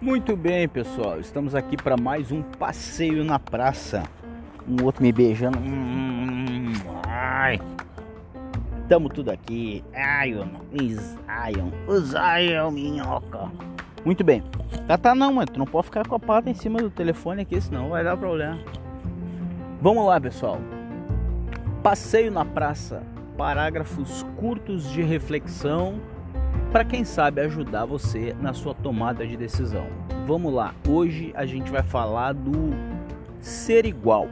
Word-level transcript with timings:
Muito 0.00 0.36
bem, 0.36 0.68
pessoal. 0.68 1.20
Estamos 1.20 1.54
aqui 1.54 1.76
para 1.76 1.96
mais 1.96 2.32
um 2.32 2.42
passeio 2.42 3.22
na 3.22 3.38
praça. 3.38 4.02
Um 4.66 4.84
outro 4.84 5.04
me 5.04 5.12
beijando. 5.12 5.56
Hum, 5.58 6.72
ai. 7.06 7.60
Tamo 8.88 9.08
tudo 9.08 9.30
aqui. 9.30 9.84
Zion, 9.92 10.48
Zion, 10.76 11.70
o 11.86 12.00
Zion, 12.00 12.70
minhoca. 12.72 13.52
Muito 14.04 14.24
bem. 14.24 14.42
Tá, 14.88 14.98
tá 14.98 15.14
não, 15.14 15.34
mano. 15.34 15.46
Tu 15.46 15.60
não 15.60 15.66
pode 15.66 15.86
ficar 15.86 16.08
com 16.08 16.16
a 16.16 16.18
pata 16.18 16.50
em 16.50 16.54
cima 16.54 16.80
do 16.80 16.90
telefone 16.90 17.42
aqui, 17.42 17.60
senão 17.60 17.90
vai 17.90 18.02
dar 18.02 18.16
problema. 18.16 18.58
Vamos 19.80 20.04
lá, 20.04 20.20
pessoal. 20.20 20.58
Passeio 21.84 22.32
na 22.32 22.44
praça. 22.44 23.19
Parágrafos 23.40 24.22
curtos 24.36 24.90
de 24.90 25.00
reflexão 25.00 25.98
para 26.70 26.84
quem 26.84 27.06
sabe 27.06 27.40
ajudar 27.40 27.86
você 27.86 28.36
na 28.38 28.52
sua 28.52 28.74
tomada 28.74 29.26
de 29.26 29.34
decisão. 29.34 29.86
Vamos 30.26 30.52
lá. 30.52 30.74
Hoje 30.86 31.32
a 31.34 31.46
gente 31.46 31.70
vai 31.70 31.82
falar 31.82 32.34
do 32.34 32.52
ser 33.40 33.86
igual. 33.86 34.28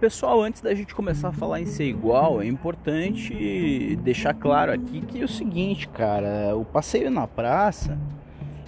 Pessoal, 0.00 0.40
antes 0.40 0.62
da 0.62 0.74
gente 0.74 0.94
começar 0.94 1.28
a 1.28 1.32
falar 1.32 1.60
em 1.60 1.66
ser 1.66 1.84
igual, 1.84 2.40
é 2.40 2.46
importante 2.46 3.98
deixar 4.02 4.32
claro 4.32 4.72
aqui 4.72 5.02
que 5.02 5.20
é 5.20 5.24
o 5.26 5.28
seguinte, 5.28 5.86
cara, 5.88 6.56
o 6.56 6.64
passeio 6.64 7.10
na 7.10 7.26
praça, 7.26 7.98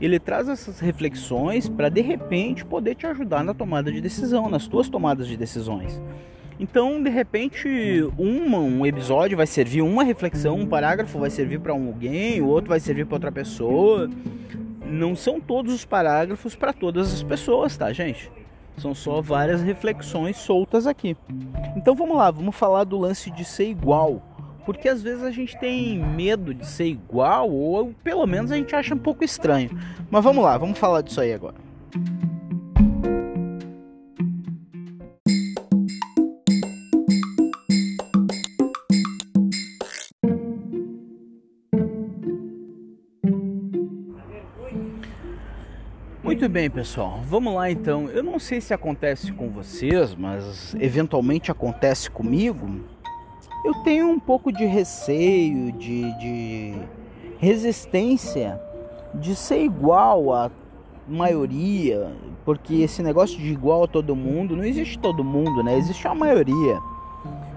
ele 0.00 0.18
traz 0.18 0.48
essas 0.48 0.80
reflexões 0.80 1.68
para 1.68 1.88
de 1.88 2.00
repente 2.00 2.64
poder 2.64 2.96
te 2.96 3.06
ajudar 3.06 3.44
na 3.44 3.54
tomada 3.54 3.92
de 3.92 4.00
decisão, 4.00 4.50
nas 4.50 4.66
tuas 4.66 4.88
tomadas 4.88 5.28
de 5.28 5.36
decisões. 5.36 6.02
Então, 6.58 7.00
de 7.00 7.10
repente, 7.10 7.68
uma, 8.18 8.58
um 8.58 8.84
episódio 8.84 9.36
vai 9.36 9.46
servir 9.46 9.82
uma 9.82 10.02
reflexão, 10.02 10.56
um 10.56 10.66
parágrafo 10.66 11.16
vai 11.16 11.30
servir 11.30 11.60
para 11.60 11.72
alguém, 11.72 12.40
o 12.40 12.48
outro 12.48 12.70
vai 12.70 12.80
servir 12.80 13.06
para 13.06 13.14
outra 13.14 13.30
pessoa. 13.30 14.10
Não 14.84 15.14
são 15.14 15.40
todos 15.40 15.72
os 15.72 15.84
parágrafos 15.84 16.56
para 16.56 16.72
todas 16.72 17.14
as 17.14 17.22
pessoas, 17.22 17.76
tá, 17.76 17.92
gente? 17.92 18.32
São 18.78 18.94
só 18.94 19.20
várias 19.20 19.60
reflexões 19.62 20.36
soltas 20.36 20.86
aqui. 20.86 21.16
Então 21.76 21.94
vamos 21.94 22.16
lá, 22.16 22.30
vamos 22.30 22.56
falar 22.56 22.84
do 22.84 22.98
lance 22.98 23.30
de 23.30 23.44
ser 23.44 23.68
igual. 23.68 24.22
Porque 24.64 24.88
às 24.88 25.02
vezes 25.02 25.22
a 25.24 25.30
gente 25.30 25.58
tem 25.58 25.98
medo 25.98 26.54
de 26.54 26.66
ser 26.66 26.86
igual, 26.86 27.50
ou 27.50 27.92
pelo 28.04 28.26
menos 28.26 28.52
a 28.52 28.56
gente 28.56 28.74
acha 28.74 28.94
um 28.94 28.98
pouco 28.98 29.24
estranho. 29.24 29.70
Mas 30.10 30.22
vamos 30.22 30.44
lá, 30.44 30.56
vamos 30.56 30.78
falar 30.78 31.02
disso 31.02 31.20
aí 31.20 31.32
agora. 31.32 31.69
Muito 46.30 46.48
bem, 46.48 46.70
pessoal. 46.70 47.18
Vamos 47.24 47.52
lá 47.52 47.72
então. 47.72 48.08
Eu 48.08 48.22
não 48.22 48.38
sei 48.38 48.60
se 48.60 48.72
acontece 48.72 49.32
com 49.32 49.48
vocês, 49.48 50.14
mas 50.14 50.76
eventualmente 50.78 51.50
acontece 51.50 52.08
comigo. 52.08 52.82
Eu 53.64 53.74
tenho 53.82 54.08
um 54.08 54.20
pouco 54.20 54.52
de 54.52 54.64
receio, 54.64 55.72
de, 55.72 56.02
de 56.20 56.74
resistência 57.40 58.60
de 59.12 59.34
ser 59.34 59.64
igual 59.64 60.32
à 60.32 60.52
maioria, 61.08 62.12
porque 62.44 62.74
esse 62.74 63.02
negócio 63.02 63.36
de 63.36 63.50
igual 63.50 63.82
a 63.82 63.88
todo 63.88 64.14
mundo, 64.14 64.56
não 64.56 64.62
existe 64.62 65.00
todo 65.00 65.24
mundo, 65.24 65.64
né? 65.64 65.76
Existe 65.76 66.06
a 66.06 66.14
maioria. 66.14 66.78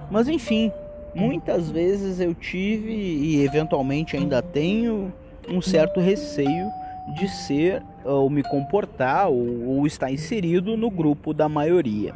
Mas 0.09 0.27
enfim, 0.27 0.71
muitas 1.13 1.69
vezes 1.69 2.19
eu 2.19 2.33
tive 2.33 2.91
e 2.91 3.45
eventualmente 3.45 4.17
ainda 4.17 4.41
tenho 4.41 5.13
um 5.47 5.61
certo 5.61 5.99
receio 5.99 6.71
de 7.15 7.27
ser 7.27 7.83
ou 8.03 8.29
me 8.29 8.43
comportar 8.43 9.29
ou, 9.29 9.77
ou 9.77 9.87
estar 9.87 10.11
inserido 10.11 10.77
no 10.77 10.89
grupo 10.89 11.33
da 11.33 11.49
maioria. 11.49 12.13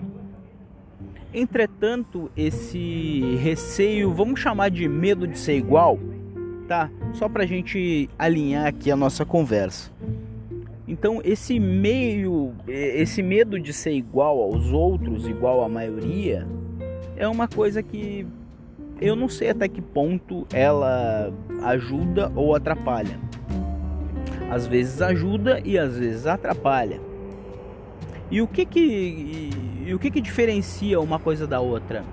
Entretanto, 1.34 2.32
esse 2.36 3.36
receio, 3.42 4.14
vamos 4.14 4.40
chamar 4.40 4.70
de 4.70 4.88
medo 4.88 5.28
de 5.28 5.38
ser 5.38 5.58
igual, 5.58 6.00
tá? 6.68 6.90
Só 7.14 7.28
para 7.28 7.44
a 7.44 7.46
gente 7.46 8.10
alinhar 8.18 8.66
aqui 8.66 8.90
a 8.90 8.96
nossa 8.96 9.26
conversa. 9.26 9.92
Então, 10.88 11.22
esse 11.24 11.60
meio, 11.60 12.54
esse 12.66 13.22
medo 13.22 13.60
de 13.60 13.74
ser 13.74 13.92
igual 13.92 14.42
aos 14.42 14.72
outros, 14.72 15.28
igual 15.28 15.64
à 15.64 15.68
maioria, 15.68 16.48
é 17.18 17.28
uma 17.28 17.48
coisa 17.48 17.84
que 17.84 18.26
eu 19.00 19.16
não 19.16 19.28
sei 19.28 19.50
até 19.50 19.68
que 19.68 19.82
ponto 19.82 20.48
ela 20.52 21.32
ajuda 21.62 22.32
ou 22.36 22.56
atrapalha. 22.56 23.20
Às 24.50 24.66
vezes 24.68 25.02
ajuda 25.02 25.62
e 25.64 25.78
às 25.78 25.98
vezes 25.98 26.26
atrapalha. 26.26 27.00
E 28.30 28.42
o 28.42 28.48
que 28.48 28.66
que, 28.66 28.80
e, 28.80 29.90
e 29.90 29.94
o 29.94 30.00
que, 30.00 30.12
que 30.12 30.22
diferencia 30.22 31.00
uma 31.00 31.20
coisa 31.20 31.48
da 31.48 31.60
outra? 31.60 32.04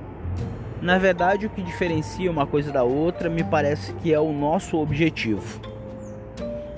Na 0.81 0.99
verdade, 0.99 1.47
o 1.47 1.51
que 1.51 1.63
diferencia 1.63 2.31
uma 2.31 2.47
coisa 2.47 2.71
da 2.71 2.85
outra 2.85 3.31
me 3.31 3.43
parece 3.43 3.93
que 3.95 4.13
é 4.13 4.21
o 4.21 4.33
nosso 4.33 4.77
objetivo. 4.77 5.61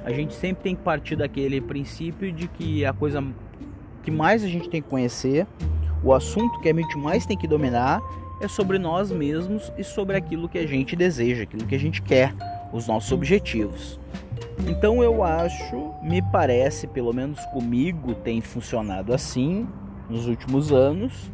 A 0.05 0.13
gente 0.13 0.35
sempre 0.35 0.63
tem 0.63 0.77
que 0.77 0.83
partir 0.83 1.17
daquele 1.17 1.61
princípio 1.61 2.31
de 2.31 2.47
que 2.47 2.85
a 2.85 2.93
coisa 2.93 3.23
que 4.05 4.11
mais 4.11 4.45
a 4.45 4.47
gente 4.47 4.71
tem 4.71 4.81
que 4.81 4.89
conhecer, 4.89 5.47
o 6.05 6.15
assunto 6.15 6.61
que 6.61 6.69
a 6.69 6.73
gente 6.73 6.97
mais 6.97 7.27
tem 7.27 7.37
que 7.37 7.49
dominar 7.49 8.01
é 8.41 8.47
sobre 8.47 8.79
nós 8.79 9.11
mesmos 9.11 9.73
e 9.77 9.83
sobre 9.83 10.17
aquilo 10.17 10.49
que 10.49 10.59
a 10.59 10.67
gente 10.67 10.95
deseja, 10.95 11.43
aquilo 11.43 11.67
que 11.67 11.75
a 11.75 11.79
gente 11.79 12.01
quer, 12.01 12.33
os 12.73 12.87
nossos 12.87 13.11
objetivos. 13.11 13.99
Então 14.65 15.03
eu 15.03 15.23
acho, 15.23 15.93
me 16.03 16.23
parece, 16.23 16.87
pelo 16.87 17.13
menos 17.13 17.45
comigo 17.47 18.15
tem 18.15 18.41
funcionado 18.41 19.13
assim 19.13 19.67
nos 20.09 20.27
últimos 20.27 20.73
anos, 20.73 21.31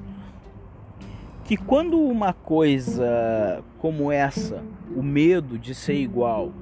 que 1.45 1.57
quando 1.57 2.01
uma 2.01 2.33
coisa 2.33 3.63
como 3.79 4.11
essa, 4.11 4.63
o 4.97 5.03
medo 5.03 5.59
de 5.59 5.75
ser 5.75 5.95
igual, 5.95 6.53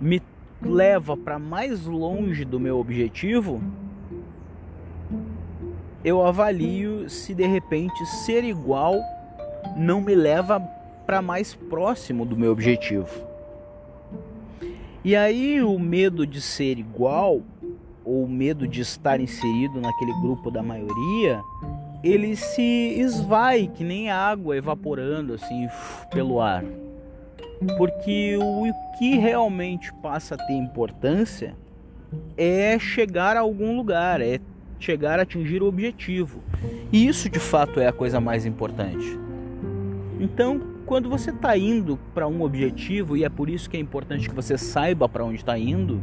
me 0.00 0.22
leva 0.62 1.16
para 1.16 1.38
mais 1.38 1.84
longe 1.84 2.44
do 2.44 2.58
meu 2.58 2.78
objetivo, 2.78 3.60
eu 6.04 6.24
avalio 6.24 7.08
se 7.10 7.34
de 7.34 7.46
repente 7.46 8.04
ser 8.06 8.44
igual 8.44 8.94
não 9.76 10.00
me 10.00 10.14
leva 10.14 10.60
para 11.04 11.20
mais 11.20 11.54
próximo 11.54 12.24
do 12.24 12.36
meu 12.36 12.52
objetivo. 12.52 13.35
E 15.06 15.14
aí 15.14 15.62
o 15.62 15.78
medo 15.78 16.26
de 16.26 16.40
ser 16.40 16.80
igual 16.80 17.40
ou 18.04 18.24
o 18.24 18.28
medo 18.28 18.66
de 18.66 18.80
estar 18.80 19.20
inserido 19.20 19.80
naquele 19.80 20.12
grupo 20.20 20.50
da 20.50 20.64
maioria, 20.64 21.40
ele 22.02 22.34
se 22.34 22.96
esvai 22.98 23.70
que 23.72 23.84
nem 23.84 24.10
água 24.10 24.56
evaporando 24.56 25.34
assim 25.34 25.68
pelo 26.10 26.40
ar. 26.40 26.64
Porque 27.78 28.36
o 28.36 28.64
que 28.98 29.16
realmente 29.16 29.94
passa 30.02 30.34
a 30.34 30.38
ter 30.38 30.54
importância 30.54 31.54
é 32.36 32.76
chegar 32.76 33.36
a 33.36 33.40
algum 33.42 33.76
lugar, 33.76 34.20
é 34.20 34.40
chegar 34.80 35.20
a 35.20 35.22
atingir 35.22 35.62
o 35.62 35.68
objetivo. 35.68 36.42
E 36.90 37.06
isso 37.06 37.30
de 37.30 37.38
fato 37.38 37.78
é 37.78 37.86
a 37.86 37.92
coisa 37.92 38.20
mais 38.20 38.44
importante. 38.44 39.25
Então, 40.18 40.60
quando 40.86 41.08
você 41.08 41.30
está 41.30 41.56
indo 41.58 41.98
para 42.14 42.26
um 42.26 42.42
objetivo, 42.42 43.16
e 43.16 43.24
é 43.24 43.28
por 43.28 43.50
isso 43.50 43.68
que 43.68 43.76
é 43.76 43.80
importante 43.80 44.28
que 44.28 44.34
você 44.34 44.56
saiba 44.56 45.08
para 45.08 45.24
onde 45.24 45.36
está 45.36 45.58
indo, 45.58 46.00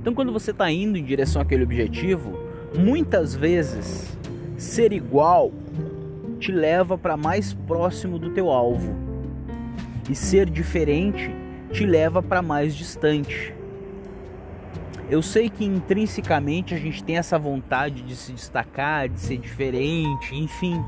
então 0.00 0.14
quando 0.14 0.32
você 0.32 0.52
está 0.52 0.70
indo 0.70 0.96
em 0.96 1.04
direção 1.04 1.42
àquele 1.42 1.64
objetivo, 1.64 2.38
muitas 2.78 3.34
vezes 3.34 4.16
ser 4.56 4.92
igual 4.92 5.52
te 6.38 6.52
leva 6.52 6.96
para 6.96 7.16
mais 7.16 7.52
próximo 7.52 8.18
do 8.18 8.30
teu 8.30 8.50
alvo, 8.50 8.94
e 10.08 10.14
ser 10.14 10.48
diferente 10.48 11.30
te 11.72 11.84
leva 11.84 12.22
para 12.22 12.40
mais 12.40 12.74
distante. 12.74 13.54
Eu 15.10 15.22
sei 15.22 15.48
que 15.48 15.64
intrinsecamente 15.64 16.74
a 16.74 16.78
gente 16.78 17.02
tem 17.02 17.16
essa 17.16 17.38
vontade 17.38 18.02
de 18.02 18.14
se 18.14 18.32
destacar, 18.32 19.08
de 19.08 19.18
ser 19.18 19.38
diferente, 19.38 20.34
enfim, 20.34 20.82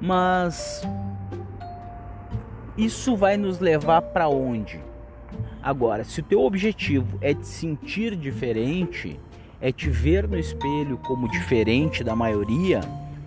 mas 0.00 0.82
isso 2.76 3.16
vai 3.16 3.36
nos 3.36 3.58
levar 3.58 4.02
para 4.02 4.28
onde? 4.28 4.80
Agora, 5.62 6.04
se 6.04 6.20
o 6.20 6.22
teu 6.22 6.42
objetivo 6.42 7.18
é 7.20 7.34
te 7.34 7.46
sentir 7.46 8.14
diferente, 8.14 9.18
é 9.60 9.72
te 9.72 9.88
ver 9.90 10.28
no 10.28 10.38
espelho 10.38 10.98
como 10.98 11.28
diferente 11.28 12.04
da 12.04 12.14
maioria, 12.14 12.80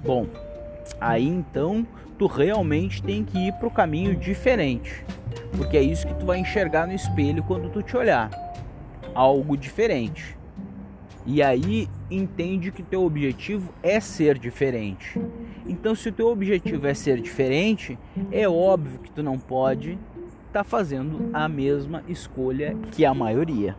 bom, 0.06 0.26
aí 1.02 1.28
então 1.28 1.86
tu 2.18 2.28
realmente 2.28 3.02
tem 3.02 3.24
que 3.24 3.48
ir 3.48 3.54
para 3.54 3.68
o 3.68 3.72
caminho 3.72 4.16
diferente, 4.16 5.04
porque 5.58 5.78
é 5.78 5.82
isso 5.82 6.08
que 6.08 6.14
tu 6.14 6.26
vai 6.26 6.40
enxergar 6.40 6.88
no 6.88 6.94
espelho 6.94 7.44
quando 7.44 7.70
tu 7.70 7.82
te 7.82 7.98
olhar, 7.98 8.30
algo 9.14 9.58
diferente. 9.58 10.39
E 11.32 11.44
aí 11.44 11.88
entende 12.10 12.72
que 12.72 12.82
teu 12.82 13.04
objetivo 13.04 13.72
é 13.84 14.00
ser 14.00 14.40
diferente. 14.40 15.22
Então, 15.68 15.94
se 15.94 16.10
o 16.10 16.12
teu 16.12 16.28
objetivo 16.28 16.88
é 16.88 16.94
ser 16.96 17.22
diferente, 17.22 18.00
é 18.32 18.50
óbvio 18.50 18.98
que 18.98 19.12
tu 19.12 19.22
não 19.22 19.38
pode 19.38 19.92
estar 20.48 20.52
tá 20.52 20.64
fazendo 20.64 21.30
a 21.32 21.48
mesma 21.48 22.04
escolha 22.08 22.76
que 22.92 23.06
a 23.06 23.14
maioria. 23.14 23.76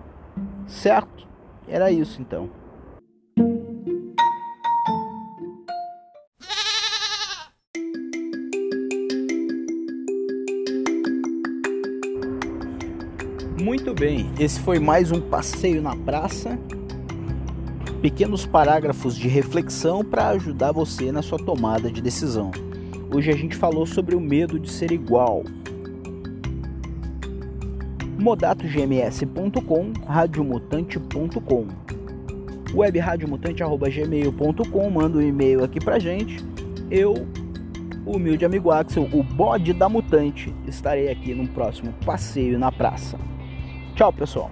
Certo? 0.68 1.26
Era 1.66 1.90
isso 1.90 2.22
então. 2.22 2.48
Muito 13.60 13.92
bem, 13.92 14.30
esse 14.38 14.60
foi 14.60 14.78
mais 14.78 15.10
um 15.10 15.20
passeio 15.20 15.82
na 15.82 15.96
praça. 15.96 16.56
Pequenos 18.00 18.46
parágrafos 18.46 19.14
de 19.14 19.28
reflexão 19.28 20.02
para 20.02 20.28
ajudar 20.28 20.72
você 20.72 21.12
na 21.12 21.20
sua 21.20 21.38
tomada 21.38 21.90
de 21.90 22.00
decisão. 22.00 22.50
Hoje 23.14 23.30
a 23.30 23.36
gente 23.36 23.54
falou 23.54 23.84
sobre 23.84 24.14
o 24.14 24.20
medo 24.20 24.58
de 24.58 24.70
ser 24.70 24.90
igual. 24.90 25.44
modatogms.com, 28.18 29.92
radiomutante.com 30.06 31.66
webradiomutante.gmail.com 32.74 34.90
manda 34.90 35.18
um 35.18 35.22
e-mail 35.22 35.62
aqui 35.62 35.78
pra 35.78 35.98
gente. 35.98 36.42
Eu, 36.90 37.12
o 38.06 38.16
humilde 38.16 38.46
amigo 38.46 38.70
Axel, 38.70 39.06
o 39.12 39.22
bode 39.22 39.74
da 39.74 39.90
mutante, 39.90 40.54
estarei 40.66 41.10
aqui 41.10 41.34
no 41.34 41.46
próximo 41.48 41.92
passeio 42.04 42.58
na 42.58 42.72
praça. 42.72 43.18
Tchau, 43.94 44.10
pessoal. 44.12 44.50